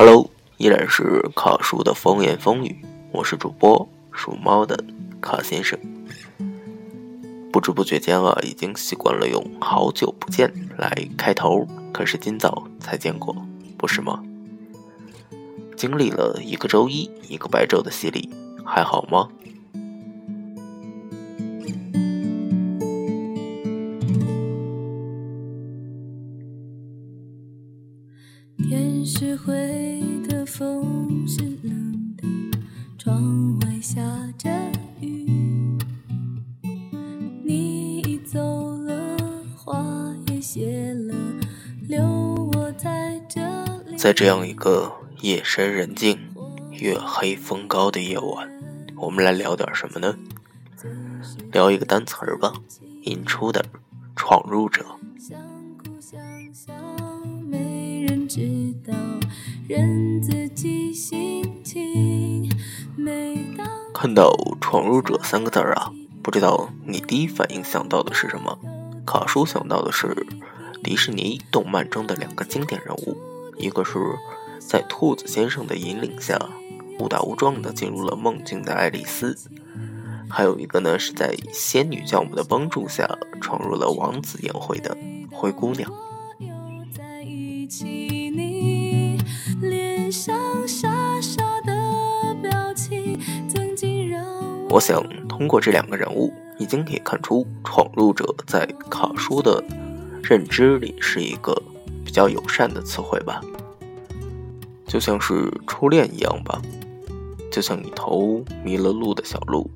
[0.00, 4.84] Hello，依然是卡叔的风言风语，我是主播属猫的
[5.20, 5.76] 卡先生。
[7.52, 13.34] 不知不觉间啊，已经习惯了用“好久不见”来开头，可是今早才见过，
[13.76, 14.22] 不是吗？
[15.76, 18.30] 经历了一个周一、一个白昼的洗礼，
[18.64, 19.28] 还好吗？
[44.08, 44.90] 在这样一个
[45.20, 46.18] 夜深人静、
[46.70, 48.48] 月黑风高的夜晚，
[48.96, 50.16] 我们来聊点什么呢？
[51.52, 52.54] 聊一个单词儿吧，
[53.02, 53.62] 引出的
[54.16, 54.82] 闯入者。
[63.92, 68.58] 看到“闯入者”三个字儿啊，不知道你第一反应想到的是什么？
[69.04, 70.26] 卡叔想到的是
[70.82, 73.18] 迪士尼动漫中的两个经典人物，
[73.58, 73.98] 一个是
[74.58, 76.38] 在兔子先生的引领下
[77.00, 79.36] 误打误撞的进入了梦境的爱丽丝，
[80.28, 83.08] 还有一个呢是在仙女教母的帮助下
[83.40, 84.96] 闯入了王子宴会的
[85.32, 85.90] 灰姑娘。
[94.70, 99.64] 我想通过这两个人物，已经可以看出闯入者在卡叔的
[100.22, 101.60] 认知里是一个
[102.18, 103.40] 较友善的词汇吧，
[104.88, 106.60] 就像是初恋一样吧，
[107.48, 109.70] 就像一头迷了路的小鹿，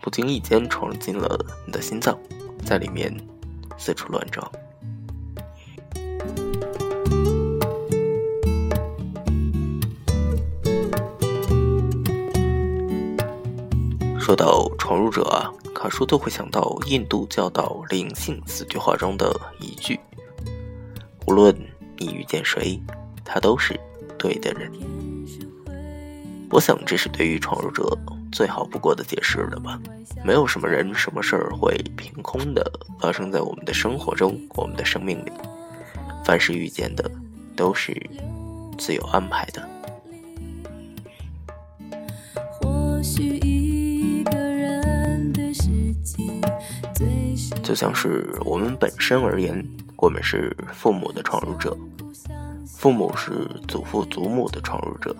[0.00, 2.18] 不经意间闯进了你的心脏，
[2.64, 3.16] 在里面
[3.78, 4.50] 四处乱撞。
[14.18, 20.00] 说到闯入者啊，卡叔都会想到印度教导灵性四句话中的一句
[21.28, 21.56] ：“无论
[21.98, 22.80] 你遇见谁，
[23.24, 23.78] 他都是
[24.18, 24.70] 对的人。”
[26.50, 27.98] 我想这是对于闯入者
[28.30, 29.80] 最好不过的解释了吧。
[30.24, 32.64] 没有什么人、什么事儿会凭空的
[33.00, 35.32] 发生在我们的生活中、我们的生命里。
[36.24, 37.10] 凡是遇见的，
[37.54, 37.94] 都是
[38.78, 39.68] 自有安排的。
[42.50, 43.44] 或许。
[47.62, 51.76] 就像是我们本身而言，我们是父母的闯入者，
[52.66, 55.14] 父母是祖父祖母的闯入者，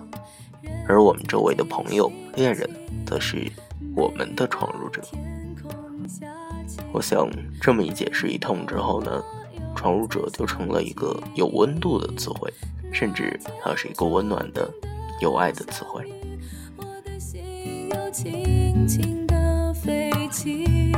[0.87, 2.69] 而我们周围的朋友、恋人，
[3.05, 3.51] 则是
[3.95, 5.01] 我们的闯入者。
[6.91, 7.27] 我想
[7.59, 9.23] 这么一解释一通之后呢，
[9.75, 12.53] 闯入者就成了一个有温度的词汇，
[12.91, 14.71] 甚至它是一个温暖的、
[15.19, 16.11] 有爱的词汇。
[16.77, 20.91] 我的心又轻轻地飞起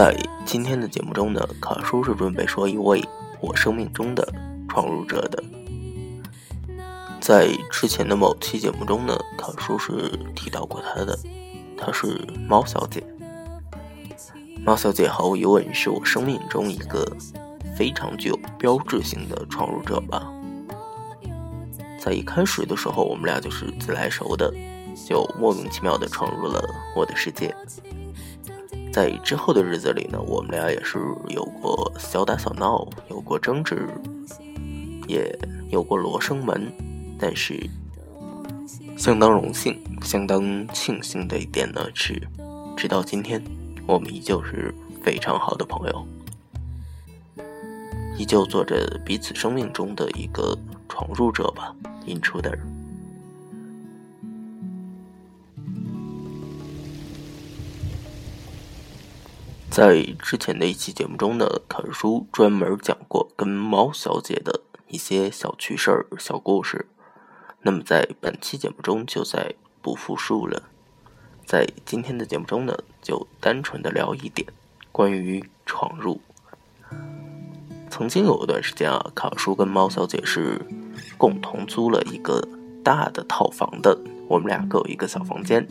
[0.00, 0.16] 在
[0.46, 3.06] 今天的节目中呢，卡叔是准备说一位
[3.38, 4.26] 我生命中的
[4.66, 5.44] 闯入者的。
[7.20, 11.18] 在之前的某期节目中呢，卡叔是提到过他的，
[11.76, 12.18] 她是
[12.48, 13.04] 猫小姐。
[14.64, 17.06] 猫小姐毫无疑问是我生命中一个
[17.76, 20.32] 非常具有标志性的闯入者吧。
[21.98, 24.50] 在一开始的时候，我们俩就是自来熟的，
[25.06, 26.64] 就莫名其妙的闯入了
[26.96, 27.54] 我的世界。
[28.92, 33.88] 在之后的日子里呢，我们俩也是有过小打小闹，有过争执，
[35.06, 35.38] 也
[35.70, 36.70] 有过罗生门。
[37.18, 37.68] 但是，
[38.96, 42.20] 相当荣幸、相当庆幸的一点呢是，
[42.76, 43.42] 直到今天，
[43.86, 46.06] 我们依旧是非常好的朋友，
[48.16, 50.58] 依旧做着彼此生命中的一个
[50.88, 51.74] 闯入者吧
[52.06, 52.58] ，intruder。
[59.70, 66.86] 在之前的一期节目中呢，卡叔专门讲过跟猫小姐的一些小趣事儿、小故事。
[67.62, 70.64] 那么在本期节目中就再不复述了。
[71.46, 74.48] 在今天的节目中呢，就单纯的聊一点
[74.90, 76.20] 关于闯入。
[77.88, 80.60] 曾经有一段时间啊，卡叔跟猫小姐是
[81.16, 82.44] 共同租了一个
[82.82, 83.96] 大的套房的，
[84.26, 85.64] 我们俩各有一个小房间。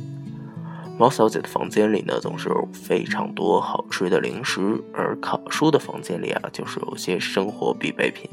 [0.99, 8.29] 毛小姐的房间里呢，总是有非常多好吃的零食，而卡叔的房间里啊，就是有些生活必备品。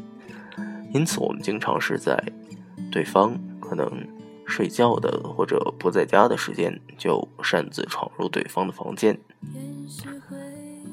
[0.93, 2.21] 因此，我们经常是在
[2.91, 3.89] 对方可能
[4.47, 9.17] 睡觉的或者不在家的时间，就擅自闯入对方的房间。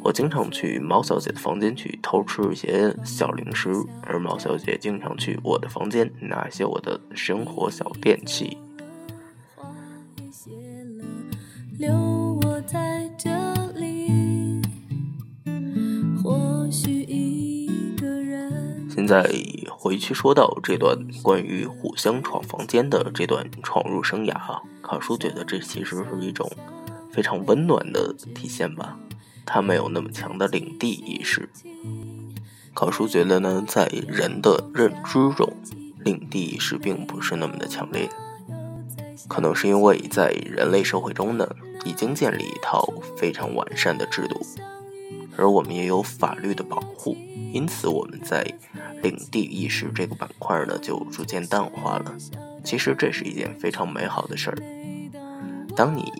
[0.04, 3.72] 我经常去毛小姐的房间去偷吃一些小零食，
[4.04, 8.60] 而毛小姐经常去我的房间拿一些我的生活小电器。
[19.13, 19.31] 现在
[19.69, 26.51] 回去说到这段关于互相闯房间的这段闯入生涯，卡叔觉得这其实是一种
[27.12, 28.98] 非常温暖的体现吧。
[29.45, 31.48] 他没有那么强的领地意识。
[32.74, 35.48] 卡叔觉得呢，在人的认知中，
[36.00, 38.10] 领地意识并不是那么的强烈。
[39.27, 41.48] 可能是因为在人类社会中呢，
[41.86, 44.44] 已经建立一套非常完善的制度，
[45.38, 47.15] 而我们也有法律的保护，
[47.54, 48.44] 因此我们在
[49.04, 52.16] 领地意识这个板块呢，就逐渐淡化了。
[52.64, 54.58] 其实这是一件非常美好的事儿。
[55.76, 56.12] 当你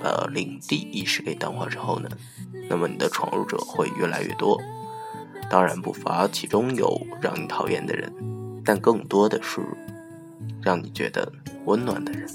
[0.00, 2.08] 把领地意识给淡化之后呢？
[2.68, 4.60] 那么你的闯入者会越来越多，
[5.50, 8.12] 当然不乏其中有让你讨厌的人，
[8.64, 9.60] 但更多的是
[10.62, 11.30] 让你觉得
[11.64, 12.28] 温暖的人。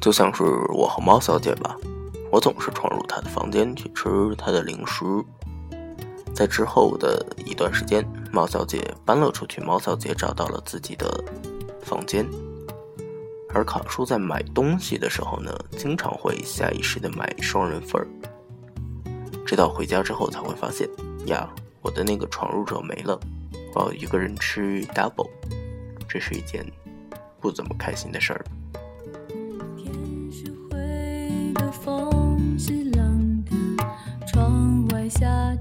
[0.00, 0.42] 就像是
[0.74, 1.76] 我和猫小姐吧，
[2.32, 5.04] 我总是闯入她的房间去吃她的零食，
[6.34, 8.02] 在之后的一段时间，
[8.32, 11.22] 猫小姐搬了出去，猫小姐找到了自己的
[11.82, 12.26] 房间。
[13.54, 18.08] 而卡叔在买东西的时候呢，经常会下意识的买双人份儿，
[19.44, 20.88] 直到回家之后才会发现，
[21.26, 21.46] 呀，
[21.82, 23.20] 我的那个闯入者没了，
[23.74, 25.28] 我要一个人吃 double，
[26.08, 26.64] 这是一件
[27.42, 28.42] 不怎么开心的事儿。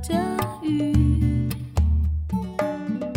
[0.02, 0.16] 着
[0.64, 1.48] 雨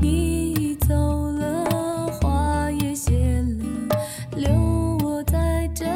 [0.02, 0.94] 你走
[1.32, 1.64] 了
[2.12, 3.88] 花也谢了
[4.36, 4.50] 留
[5.02, 5.86] 我在这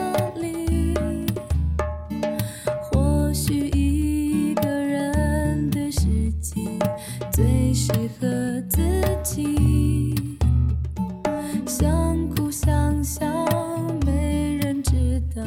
[0.41, 0.95] 里。
[2.81, 6.63] 或许一个人的世界
[7.31, 8.27] 最适合
[8.71, 8.81] 自
[9.23, 10.15] 己
[11.67, 13.27] 想哭想笑
[14.07, 15.43] 没人知道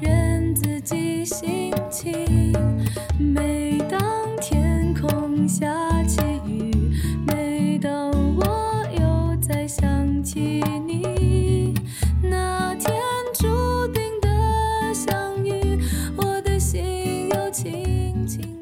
[0.00, 2.79] 忍自己心情。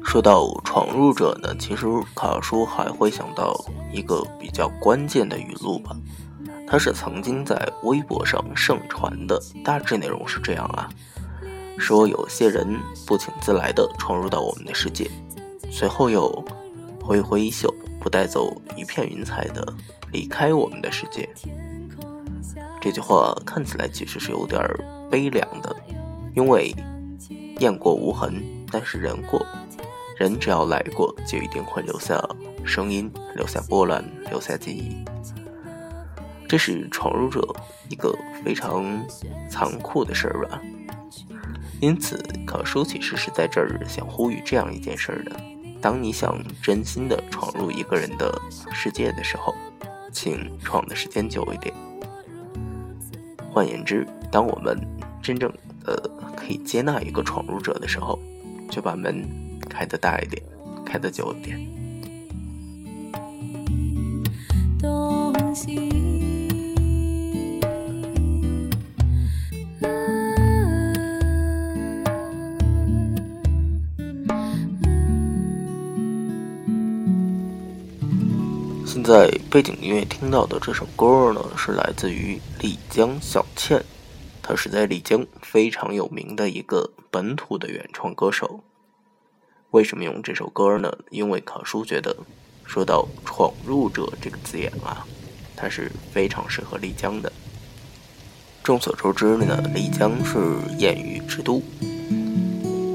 [0.09, 1.85] 说到闯入者呢，其实
[2.15, 3.55] 卡叔还会想到
[3.93, 5.95] 一个比较关键的语录吧，
[6.67, 10.89] 它是曾经在微博上盛传的，大致内容是这样啊，
[11.77, 12.75] 说有些人
[13.05, 15.07] 不请自来的闯入到我们的世界，
[15.69, 16.43] 随后又
[17.03, 17.71] 挥挥衣袖，
[18.01, 19.71] 不带走一片云彩的
[20.11, 21.29] 离开我们的世界。
[22.81, 24.59] 这句话看起来其实是有点
[25.07, 25.75] 悲凉的，
[26.35, 26.75] 因为
[27.59, 29.45] 雁过无痕，但是人过。
[30.19, 32.21] 人只要来过，就一定会留下
[32.65, 35.05] 声音，留下波澜，留下记忆。
[36.45, 37.41] 这是闯入者
[37.87, 38.13] 一个
[38.43, 38.83] 非常
[39.49, 40.61] 残酷的事儿吧。
[41.79, 45.39] 因此，可书其实是在这儿想呼吁这样一件事儿的：
[45.81, 48.37] 当你想真心的闯入一个人的
[48.73, 49.55] 世界的时候，
[50.11, 51.73] 请闯的时间久一点。
[53.53, 54.77] 换言之，当我们
[55.21, 55.49] 真正
[55.85, 58.19] 的可以接纳一个闯入者的时候，
[58.69, 59.48] 就把门。
[59.69, 60.41] 开的大一点，
[60.85, 61.57] 开的久一点。
[78.85, 83.83] 现在背景音乐听到的这首歌呢，是来自于丽江小倩，
[84.43, 88.63] 她是在丽江非常有名的一个本土的原创歌手。
[89.71, 90.91] 为什么用这首歌呢？
[91.11, 92.15] 因为考叔觉得，
[92.65, 95.05] 说到“闯入者”这个字眼啊，
[95.55, 97.31] 它是非常适合丽江的。
[98.63, 100.39] 众所周知呢，丽江是
[100.79, 101.61] 艳遇之都。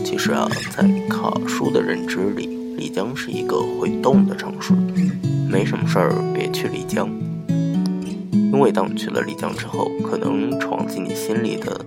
[0.04, 4.73] 其实啊，在考叔的认知里，丽江是一个会动的城市。
[5.49, 7.09] 没什么事儿，别去丽江，
[8.52, 11.87] 因为当你去了丽江之后，可能闯进你心里的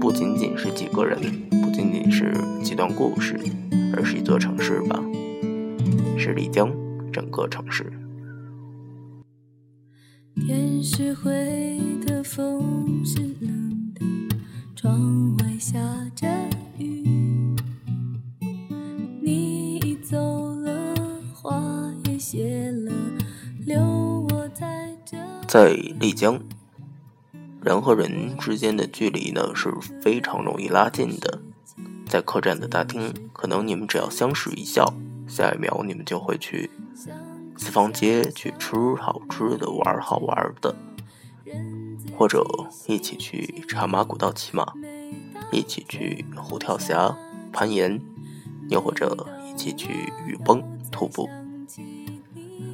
[0.00, 1.20] 不仅仅是几个人，
[1.62, 2.32] 不仅仅是
[2.64, 3.38] 几段故事。
[3.92, 5.02] 而是一座城市吧，
[6.16, 6.70] 是丽江
[7.12, 7.92] 整个城市。
[10.36, 14.36] 天是灰的风是冷的，
[14.76, 15.80] 窗外下
[16.14, 16.28] 着
[16.78, 17.04] 雨。
[19.20, 20.94] 你已走了，
[21.34, 22.92] 花也谢了，
[23.66, 23.82] 留
[24.30, 25.18] 我在这。
[25.48, 26.40] 在丽江，
[27.62, 29.70] 人和人之间的距离呢是
[30.02, 31.40] 非常容易拉近的。
[32.08, 34.94] 在客栈的大厅，可能你们只要相视一笑，
[35.28, 36.70] 下一秒你们就会去。
[37.56, 40.74] 四方街去吃好吃的，玩好玩的，
[42.16, 42.42] 或者
[42.86, 44.72] 一起去茶马古道骑马，
[45.52, 47.14] 一起去虎跳峡
[47.52, 48.00] 攀岩，
[48.70, 51.28] 又或者一起去雨崩徒步。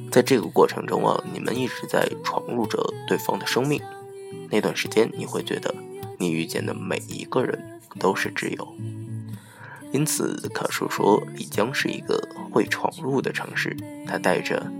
[0.09, 3.81] 在这个过程中啊，你们一直在闯入着对方的生命。
[4.49, 5.73] 那段时间，你会觉得
[6.17, 8.75] 你遇见的每一个人都是挚友。
[9.91, 13.75] 因此，可叔说丽江是一个会闯入的城市，
[14.05, 14.71] 它带着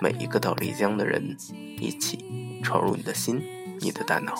[0.00, 1.36] 每一个到丽江的人
[1.78, 3.42] 一起闯入你的心，
[3.80, 4.34] 你的大脑。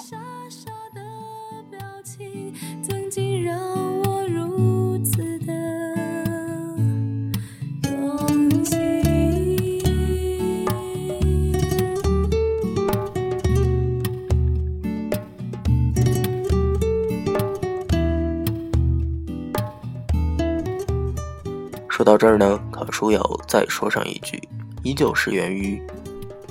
[22.13, 24.39] 到这儿呢，卡叔要再说上一句，
[24.83, 25.81] 依旧是源于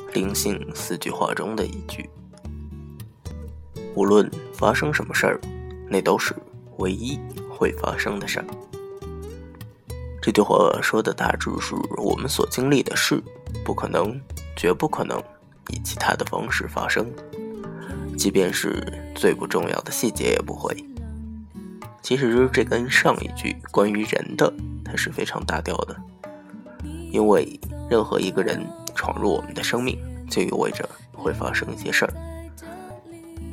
[0.12, 2.10] 《灵性四句话》中的一句
[3.94, 5.40] ：“无论发生什么事儿，
[5.88, 6.36] 那都是
[6.78, 8.46] 唯一会发生的事儿。”
[10.20, 13.22] 这句话说的大致是我们所经历的事，
[13.64, 14.20] 不可能，
[14.56, 15.22] 绝不可能
[15.70, 17.06] 以其他的方式发生，
[18.18, 18.82] 即便是
[19.14, 20.76] 最不重要的细节也不会。
[22.02, 24.52] 其实这跟上一句关于人的。
[24.92, 25.96] 它是非常大调的，
[27.12, 27.58] 因为
[27.90, 28.62] 任何一个人
[28.94, 29.98] 闯入我们的生命，
[30.30, 32.14] 就意味着会发生一些事儿。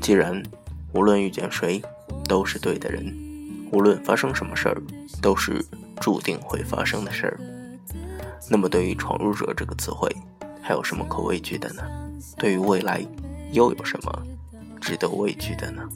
[0.00, 0.42] 既然
[0.92, 1.80] 无论遇见谁
[2.26, 3.16] 都是对的人，
[3.70, 4.82] 无论发生什么事儿
[5.22, 5.64] 都是
[6.00, 7.38] 注定会发生的事儿，
[8.50, 10.10] 那么对于“闯入者”这个词汇，
[10.60, 11.84] 还有什么可畏惧的呢？
[12.36, 13.00] 对于未来，
[13.52, 14.26] 又有什么
[14.80, 15.88] 值得畏惧的呢？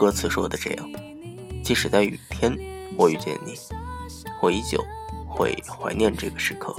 [0.00, 0.90] 歌词说的这样，
[1.62, 2.58] 即使在雨天，
[2.96, 3.52] 我遇见你，
[4.40, 4.82] 我依旧
[5.28, 6.74] 会怀念这个时刻。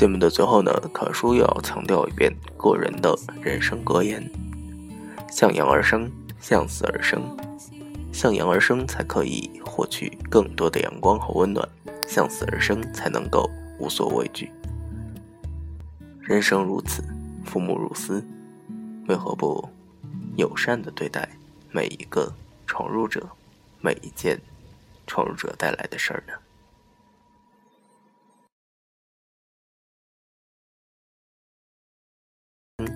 [0.00, 4.26] 节目的最后呢，可叔又要强调一遍个人的人生格言：
[5.30, 7.20] 向阳而生，向死而生。
[8.10, 11.68] 向阳而生才可以获取更多的阳光和温暖，
[12.08, 13.46] 向死而生才能够
[13.78, 14.50] 无所畏惧。
[16.22, 17.04] 人生如此，
[17.44, 18.24] 父母如斯，
[19.06, 19.68] 为何不
[20.36, 21.28] 友善的对待
[21.70, 22.32] 每一个
[22.66, 23.28] 闯入者，
[23.82, 24.40] 每一件
[25.06, 26.32] 闯入者带来的事儿呢？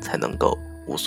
[0.00, 0.58] 才能够